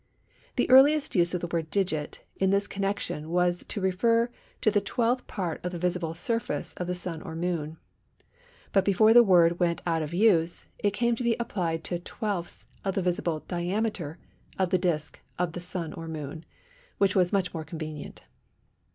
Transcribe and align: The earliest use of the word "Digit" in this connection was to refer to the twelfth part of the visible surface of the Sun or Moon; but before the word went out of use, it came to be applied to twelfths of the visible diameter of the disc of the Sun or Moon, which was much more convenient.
The 0.55 0.67
earliest 0.67 1.13
use 1.15 1.35
of 1.35 1.41
the 1.41 1.47
word 1.47 1.69
"Digit" 1.69 2.21
in 2.35 2.49
this 2.49 2.65
connection 2.65 3.29
was 3.29 3.63
to 3.65 3.79
refer 3.79 4.31
to 4.61 4.71
the 4.71 4.81
twelfth 4.81 5.27
part 5.27 5.63
of 5.63 5.71
the 5.71 5.77
visible 5.77 6.15
surface 6.15 6.73
of 6.77 6.87
the 6.87 6.95
Sun 6.95 7.21
or 7.21 7.35
Moon; 7.35 7.77
but 8.71 8.83
before 8.83 9.13
the 9.13 9.21
word 9.21 9.59
went 9.59 9.79
out 9.85 10.01
of 10.01 10.11
use, 10.11 10.65
it 10.79 10.89
came 10.95 11.15
to 11.17 11.23
be 11.23 11.35
applied 11.39 11.83
to 11.83 11.99
twelfths 11.99 12.65
of 12.83 12.95
the 12.95 13.03
visible 13.03 13.41
diameter 13.47 14.17
of 14.57 14.71
the 14.71 14.79
disc 14.79 15.19
of 15.37 15.51
the 15.53 15.61
Sun 15.61 15.93
or 15.93 16.07
Moon, 16.07 16.45
which 16.97 17.15
was 17.15 17.31
much 17.31 17.53
more 17.53 17.63
convenient. 17.63 18.23